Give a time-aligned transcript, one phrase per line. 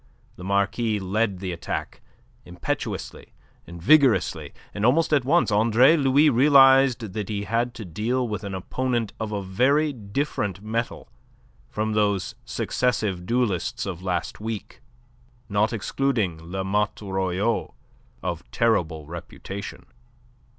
[0.35, 2.01] The Marquis led the attack,
[2.43, 3.33] impetuously
[3.67, 8.43] and vigorously, and almost at once Andre Louis realized that he had to deal with
[8.43, 11.07] an opponent of a very different mettle
[11.69, 14.81] from those successive duellists of last week,
[15.47, 17.75] not excluding La Motte Royau,
[18.23, 19.85] of terrible reputation.